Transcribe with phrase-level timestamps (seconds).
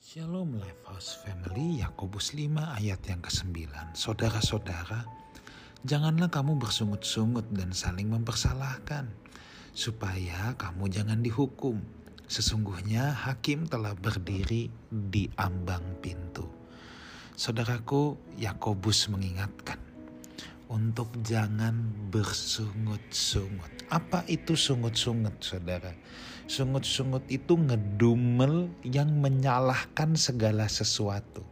[0.00, 3.68] Shalom Lifehouse Family, Yakobus 5 ayat yang ke-9.
[3.92, 5.04] Saudara-saudara,
[5.84, 9.12] janganlah kamu bersungut-sungut dan saling mempersalahkan,
[9.76, 11.84] supaya kamu jangan dihukum.
[12.24, 16.48] Sesungguhnya hakim telah berdiri di ambang pintu.
[17.36, 19.76] Saudaraku, Yakobus mengingatkan
[20.70, 21.74] untuk jangan
[22.14, 23.90] bersungut-sungut.
[23.90, 25.90] Apa itu sungut-sungut, saudara?
[26.46, 31.42] Sungut-sungut itu ngedumel yang menyalahkan segala sesuatu.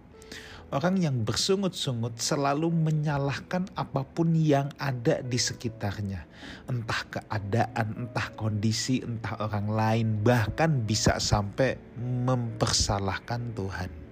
[0.69, 6.29] Orang yang bersungut-sungut selalu menyalahkan apa pun yang ada di sekitarnya.
[6.69, 10.07] Entah keadaan, entah kondisi, entah orang lain.
[10.21, 14.08] Bahkan bisa sampai mempersalahkan Tuhan.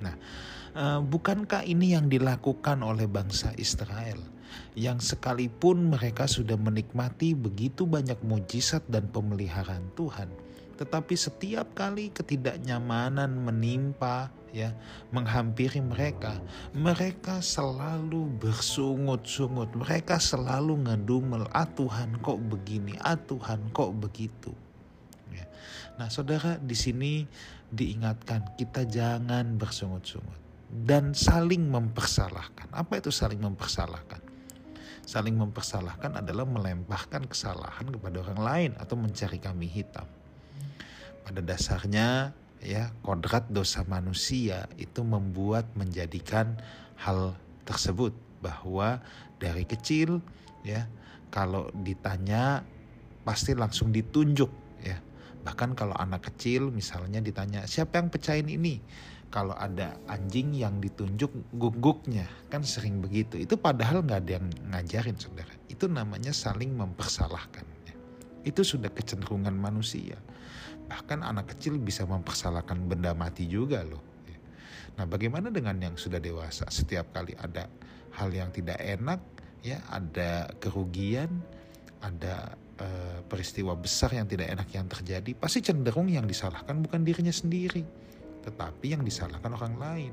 [0.00, 0.14] Nah,
[0.74, 4.18] uh, bukankah ini yang dilakukan oleh bangsa Israel?
[4.78, 10.30] Yang sekalipun mereka sudah menikmati begitu banyak mujizat dan pemeliharaan Tuhan,
[10.78, 14.70] tetapi setiap kali ketidaknyamanan menimpa ya
[15.10, 16.38] menghampiri mereka
[16.70, 24.54] mereka selalu bersungut-sungut mereka selalu ngedumel ah Tuhan kok begini ah Tuhan kok begitu
[25.34, 25.46] ya.
[25.98, 27.26] nah saudara di sini
[27.74, 32.66] diingatkan kita jangan bersungut-sungut dan saling mempersalahkan.
[32.74, 34.18] Apa itu saling mempersalahkan?
[35.06, 40.08] Saling mempersalahkan adalah melemparkan kesalahan kepada orang lain atau mencari kambing hitam.
[41.22, 46.58] Pada dasarnya ya kodrat dosa manusia itu membuat menjadikan
[46.98, 47.36] hal
[47.68, 48.98] tersebut bahwa
[49.38, 50.24] dari kecil
[50.64, 50.88] ya
[51.28, 52.64] kalau ditanya
[53.24, 54.48] pasti langsung ditunjuk
[54.80, 54.96] ya
[55.44, 58.80] bahkan kalau anak kecil misalnya ditanya siapa yang pecahin ini?
[59.28, 63.34] Kalau ada anjing yang ditunjuk guguknya kan sering begitu.
[63.38, 65.50] Itu padahal nggak ada yang ngajarin saudara.
[65.66, 67.74] Itu namanya saling mempersalahkan
[68.44, 70.20] itu sudah kecenderungan manusia.
[70.84, 74.04] Bahkan anak kecil bisa mempersalahkan benda mati juga loh.
[74.94, 76.68] Nah bagaimana dengan yang sudah dewasa?
[76.70, 77.66] Setiap kali ada
[78.14, 79.18] hal yang tidak enak
[79.64, 81.40] ya ada kerugian
[82.04, 82.54] ada
[83.34, 87.82] peristiwa besar yang tidak enak yang terjadi pasti cenderung yang disalahkan bukan dirinya sendiri
[88.44, 90.12] tetapi yang disalahkan orang lain.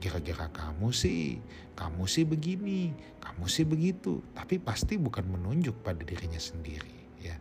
[0.00, 1.36] Kira-kira kamu sih,
[1.76, 7.36] kamu sih begini, kamu sih begitu, tapi pasti bukan menunjuk pada dirinya sendiri, ya.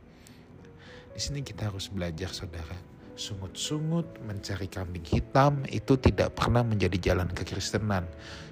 [1.16, 2.75] Di sini kita harus belajar, saudara.
[3.16, 8.03] Sungut-sungut mencari kambing hitam itu tidak pernah menjadi jalan kekristenan.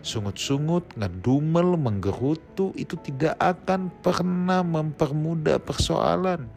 [0.01, 6.47] Sungut-sungut, ngedumel, menggerutu itu tidak akan pernah mempermudah persoalan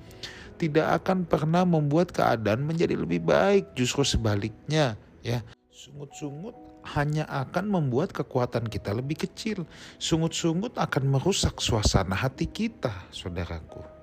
[0.56, 6.56] tidak akan pernah membuat keadaan menjadi lebih baik, justru sebaliknya ya sungut-sungut
[6.96, 9.68] hanya akan membuat kekuatan kita lebih kecil.
[10.00, 13.95] Sungut-sungut akan merusak suasana hati kita, saudaraku.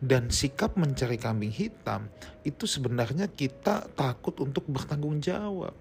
[0.00, 0.18] Ya.
[0.18, 2.08] Dan sikap mencari kambing hitam
[2.42, 5.74] itu sebenarnya kita takut untuk bertanggung jawab.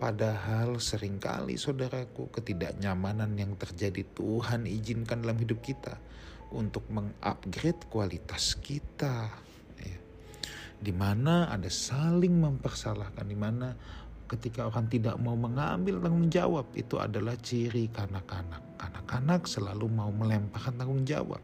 [0.00, 6.00] Padahal sering kali saudaraku ketidaknyamanan yang terjadi Tuhan izinkan dalam hidup kita
[6.50, 9.28] untuk mengupgrade kualitas kita
[10.80, 13.76] di mana ada saling mempersalahkan, di mana
[14.24, 18.80] ketika orang tidak mau mengambil tanggung jawab itu adalah ciri kanak-kanak.
[18.80, 21.42] Kanak-kanak selalu mau melemparkan tanggung jawab.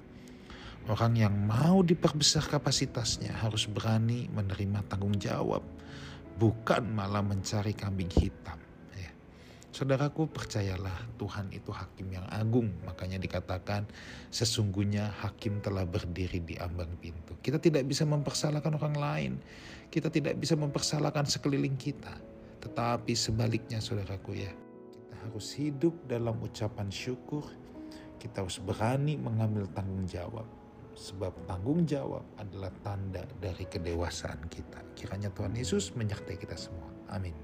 [0.87, 5.67] Orang yang mau diperbesar kapasitasnya harus berani menerima tanggung jawab,
[6.39, 8.67] bukan malah mencari kambing hitam.
[9.77, 12.73] Saudaraku percayalah Tuhan itu hakim yang agung.
[12.89, 13.85] Makanya dikatakan
[14.33, 17.37] sesungguhnya hakim telah berdiri di ambang pintu.
[17.45, 19.33] Kita tidak bisa mempersalahkan orang lain.
[19.93, 22.17] Kita tidak bisa mempersalahkan sekeliling kita.
[22.65, 24.49] Tetapi sebaliknya saudaraku ya.
[24.97, 27.45] Kita harus hidup dalam ucapan syukur.
[28.17, 30.49] Kita harus berani mengambil tanggung jawab.
[30.97, 34.81] Sebab tanggung jawab adalah tanda dari kedewasaan kita.
[34.97, 36.89] Kiranya Tuhan Yesus menyertai kita semua.
[37.13, 37.37] Amin.